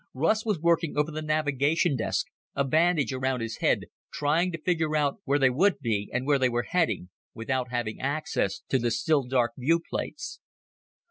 Russ 0.15 0.43
was 0.47 0.59
working 0.59 0.97
over 0.97 1.11
the 1.11 1.21
navigation 1.21 1.95
desk, 1.95 2.25
a 2.55 2.63
bandage 2.63 3.13
around 3.13 3.39
his 3.41 3.57
head, 3.57 3.81
trying 4.11 4.51
to 4.51 4.57
figure 4.59 4.95
out 4.95 5.21
where 5.25 5.37
they 5.37 5.51
would 5.51 5.77
be 5.77 6.09
and 6.11 6.25
where 6.25 6.39
they 6.39 6.49
were 6.49 6.65
heading, 6.67 7.09
without 7.35 7.69
having 7.69 8.01
access 8.01 8.61
to 8.69 8.79
the 8.79 8.89
still 8.89 9.21
dark 9.23 9.53
viewplates. 9.55 10.39